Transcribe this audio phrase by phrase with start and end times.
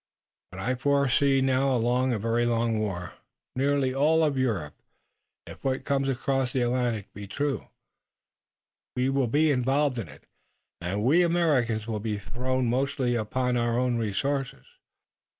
[0.49, 3.13] But I foresee now a long, a very long war.
[3.55, 4.73] Nearly all of Europe,
[5.45, 7.67] if what comes across the Atlantic be true,
[8.95, 10.25] will be involved in it,
[10.81, 14.65] and we Americans will be thrown mostly upon our own resources.